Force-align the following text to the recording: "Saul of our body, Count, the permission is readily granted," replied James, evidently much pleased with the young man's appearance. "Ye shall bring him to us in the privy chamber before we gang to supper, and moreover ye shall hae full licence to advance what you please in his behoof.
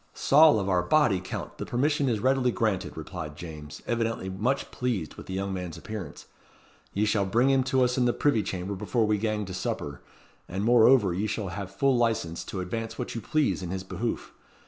"Saul 0.15 0.59
of 0.59 0.67
our 0.67 0.81
body, 0.81 1.19
Count, 1.19 1.59
the 1.59 1.65
permission 1.67 2.09
is 2.09 2.19
readily 2.19 2.49
granted," 2.51 2.97
replied 2.97 3.35
James, 3.35 3.83
evidently 3.85 4.29
much 4.31 4.71
pleased 4.71 5.13
with 5.13 5.27
the 5.27 5.35
young 5.35 5.53
man's 5.53 5.77
appearance. 5.77 6.25
"Ye 6.91 7.05
shall 7.05 7.23
bring 7.27 7.51
him 7.51 7.61
to 7.65 7.83
us 7.83 7.99
in 7.99 8.05
the 8.05 8.11
privy 8.11 8.41
chamber 8.41 8.73
before 8.73 9.05
we 9.05 9.19
gang 9.19 9.45
to 9.45 9.53
supper, 9.53 10.01
and 10.49 10.63
moreover 10.63 11.13
ye 11.13 11.27
shall 11.27 11.49
hae 11.49 11.67
full 11.67 11.95
licence 11.95 12.43
to 12.45 12.61
advance 12.61 12.97
what 12.97 13.13
you 13.13 13.21
please 13.21 13.61
in 13.61 13.69
his 13.69 13.83
behoof. 13.83 14.33